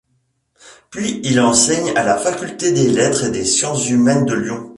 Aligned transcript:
Puis 0.89 1.19
il 1.23 1.39
enseigne 1.39 1.95
à 1.95 2.03
la 2.03 2.17
Faculté 2.17 2.71
des 2.71 2.89
Lettres 2.89 3.35
et 3.35 3.45
Sciences 3.45 3.87
humaines 3.91 4.25
de 4.25 4.33
Lyon. 4.33 4.67